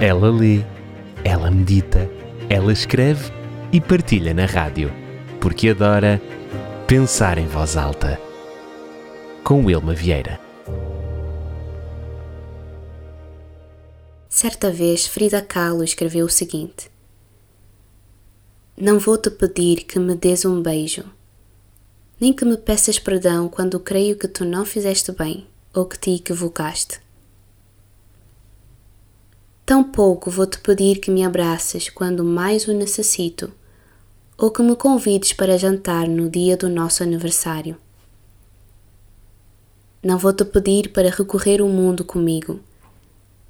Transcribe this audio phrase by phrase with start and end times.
[0.00, 0.64] Ela lê,
[1.24, 2.08] ela medita,
[2.48, 3.32] ela escreve
[3.72, 4.92] e partilha na rádio,
[5.40, 6.22] porque adora
[6.86, 8.16] pensar em voz alta.
[9.42, 10.38] Com Wilma Vieira.
[14.28, 16.88] Certa vez, Frida Kahlo escreveu o seguinte:
[18.80, 21.02] Não vou te pedir que me des um beijo,
[22.20, 25.44] nem que me peças perdão quando creio que tu não fizeste bem
[25.74, 27.07] ou que te equivocaste.
[29.68, 33.52] Tampouco vou te pedir que me abraces quando mais o necessito,
[34.38, 37.76] ou que me convides para jantar no dia do nosso aniversário.
[40.02, 42.60] Não vou te pedir para recorrer o mundo comigo,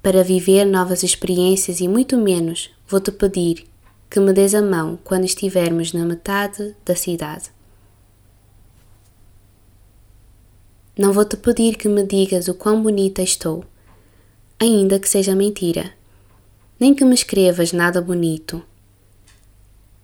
[0.03, 3.65] para viver novas experiências e muito menos vou te pedir
[4.09, 7.49] que me des a mão quando estivermos na metade da cidade.
[10.97, 13.63] Não vou te pedir que me digas o quão bonita estou,
[14.59, 15.97] ainda que seja mentira
[16.79, 18.63] nem que me escrevas nada bonito.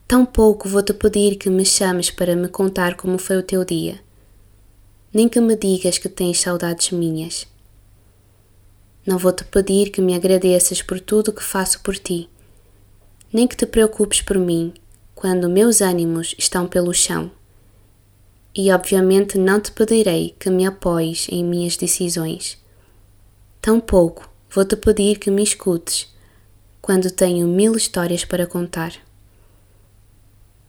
[0.06, 4.00] Tampouco vou te pedir que me chames para me contar como foi o teu dia,
[5.14, 7.48] nem que me digas que tens saudades minhas.
[9.06, 12.30] Não vou te pedir que me agradeças por tudo que faço por ti,
[13.32, 14.73] nem que te preocupes por mim
[15.16, 17.32] quando meus ânimos estão pelo chão.
[18.54, 22.58] E obviamente não te pedirei que me apoies em minhas decisões.
[23.62, 26.14] Tampouco vou te pedir que me escutes
[26.86, 28.94] quando tenho mil histórias para contar.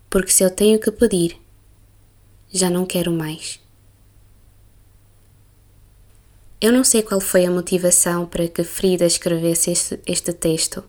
[0.09, 1.37] Porque se eu tenho que pedir,
[2.51, 3.61] já não quero mais.
[6.59, 10.83] Eu não sei qual foi a motivação para que Frida escrevesse este, este texto,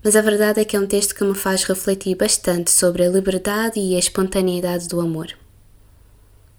[0.00, 3.10] mas a verdade é que é um texto que me faz refletir bastante sobre a
[3.10, 5.36] liberdade e a espontaneidade do amor.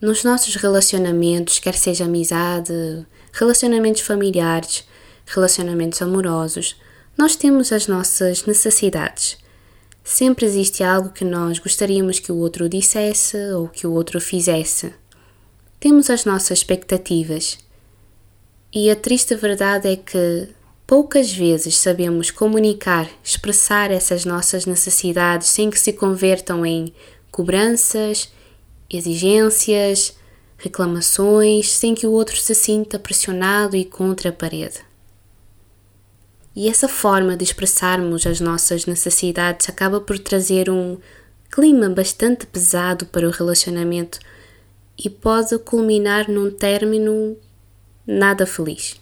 [0.01, 4.85] Nos nossos relacionamentos, quer seja amizade, relacionamentos familiares,
[5.25, 6.75] relacionamentos amorosos,
[7.17, 9.37] nós temos as nossas necessidades.
[10.03, 14.93] Sempre existe algo que nós gostaríamos que o outro dissesse ou que o outro fizesse.
[15.79, 17.57] Temos as nossas expectativas.
[18.73, 20.49] E a triste verdade é que
[20.85, 26.93] poucas vezes sabemos comunicar, expressar essas nossas necessidades sem que se convertam em
[27.31, 28.29] cobranças,
[28.89, 30.15] exigências,
[30.57, 34.92] reclamações, sem que o outro se sinta pressionado e contra a parede.
[36.55, 40.97] E essa forma de expressarmos as nossas necessidades acaba por trazer um
[41.49, 44.19] clima bastante pesado para o relacionamento
[44.97, 47.35] e pode culminar num término
[48.05, 49.01] nada feliz.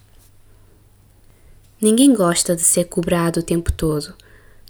[1.81, 4.13] Ninguém gosta de ser cobrado o tempo todo.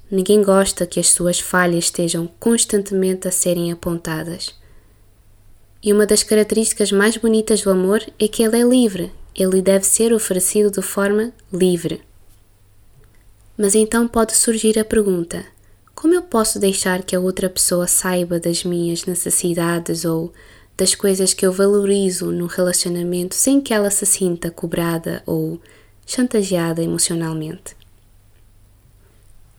[0.10, 4.56] Ninguém gosta que as suas falhas estejam constantemente a serem apontadas.
[5.84, 9.12] E uma das características mais bonitas do amor é que ele é livre.
[9.36, 12.02] Ele deve ser oferecido de forma livre.
[13.62, 15.46] Mas então pode surgir a pergunta:
[15.94, 20.34] como eu posso deixar que a outra pessoa saiba das minhas necessidades ou
[20.76, 25.62] das coisas que eu valorizo no relacionamento sem que ela se sinta cobrada ou
[26.08, 27.76] chantageada emocionalmente?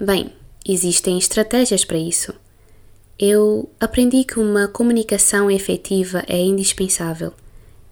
[0.01, 0.33] Bem,
[0.67, 2.35] existem estratégias para isso.
[3.17, 7.33] Eu aprendi que uma comunicação efetiva é indispensável.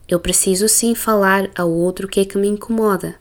[0.08, 3.14] Eu preciso sim falar ao outro o que é que me incomoda.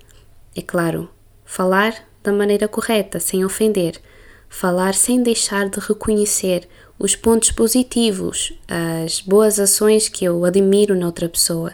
[0.55, 1.07] É claro,
[1.45, 3.99] falar da maneira correta, sem ofender.
[4.49, 11.29] Falar sem deixar de reconhecer os pontos positivos, as boas ações que eu admiro noutra
[11.29, 11.73] pessoa,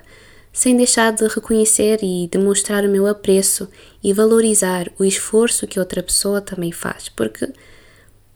[0.53, 3.67] sem deixar de reconhecer e demonstrar o meu apreço
[4.03, 7.51] e valorizar o esforço que outra pessoa também faz, porque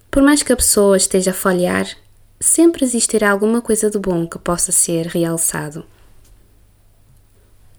[0.09, 1.87] por mais que a pessoa esteja a falhar,
[2.39, 5.85] sempre existirá alguma coisa de bom que possa ser realçado.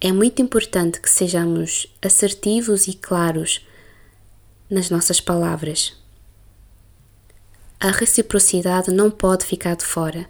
[0.00, 3.66] É muito importante que sejamos assertivos e claros
[4.70, 5.96] nas nossas palavras.
[7.80, 10.28] A reciprocidade não pode ficar de fora.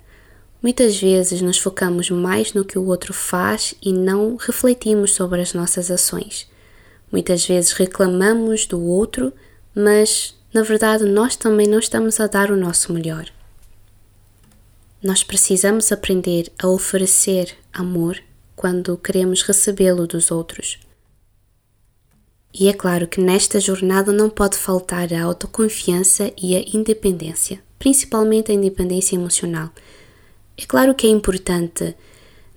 [0.62, 5.52] Muitas vezes nos focamos mais no que o outro faz e não refletimos sobre as
[5.52, 6.48] nossas ações.
[7.10, 9.32] Muitas vezes reclamamos do outro,
[9.74, 13.26] mas na verdade nós também não estamos a dar o nosso melhor.
[15.02, 18.18] Nós precisamos aprender a oferecer amor
[18.54, 20.78] quando queremos recebê-lo dos outros.
[22.52, 28.50] E é claro que nesta jornada não pode faltar a autoconfiança e a independência, principalmente
[28.50, 29.70] a independência emocional.
[30.58, 31.94] É claro que é importante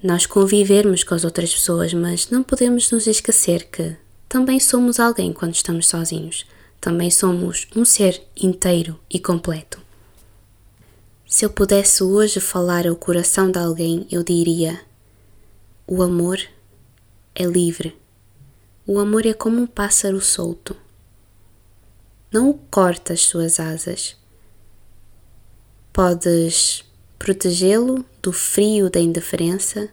[0.02, 3.96] nós convivermos com as outras pessoas, mas não podemos nos esquecer que
[4.28, 6.46] também somos alguém quando estamos sozinhos.
[6.82, 9.80] Também somos um ser inteiro e completo.
[11.26, 14.82] Se eu pudesse hoje falar ao coração de alguém, eu diria:
[15.88, 16.40] o amor
[17.34, 17.96] é livre.
[18.86, 20.76] O amor é como um pássaro solto.
[22.30, 24.18] não o corta as suas asas.
[25.94, 26.84] Podes
[27.18, 29.88] protegê-lo do frio da indiferença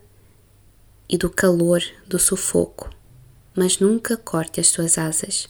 [1.09, 2.91] e do calor do sufoco,
[3.55, 5.49] mas nunca corte as suas asas.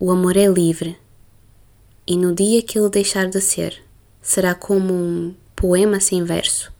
[0.00, 0.98] O amor é livre,
[2.06, 3.84] e no dia que ele deixar de ser,
[4.22, 6.72] será como um poema sem verso,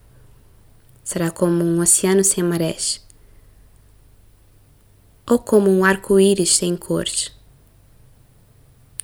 [1.05, 3.02] será como um oceano sem marés,
[5.33, 7.33] ou como um arco-íris sem cores.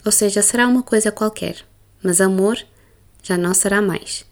[0.05, 1.65] Ou seja, será uma coisa qualquer,
[2.03, 2.59] mas amor
[3.23, 4.29] já não será mais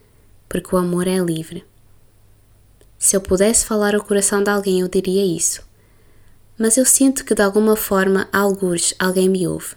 [0.49, 1.65] porque o amor é livre.
[2.99, 5.63] Se eu pudesse falar ao coração de alguém, eu diria isso.
[6.59, 9.75] Mas eu sinto que de alguma forma, algures, alguém me ouve.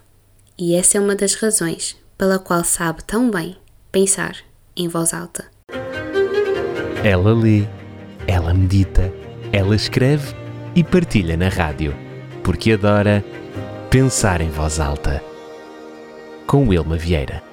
[0.57, 3.57] E essa é uma das razões pela qual sabe tão bem
[3.91, 4.37] pensar
[4.75, 5.45] em voz alta.
[7.03, 7.67] Ela lê,
[8.27, 9.11] ela medita,
[9.51, 10.33] ela escreve
[10.75, 11.93] e partilha na rádio,
[12.49, 13.23] porque adora
[13.91, 15.23] pensar em voz alta.
[16.47, 17.48] Com Wilma Vieira.